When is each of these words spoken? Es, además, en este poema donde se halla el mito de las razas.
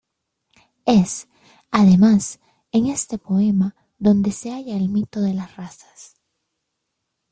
Es, 0.87 1.27
además, 1.69 2.39
en 2.71 2.87
este 2.87 3.19
poema 3.19 3.75
donde 3.99 4.31
se 4.31 4.49
halla 4.49 4.75
el 4.75 4.89
mito 4.89 5.21
de 5.21 5.35
las 5.35 5.55
razas. 5.57 6.15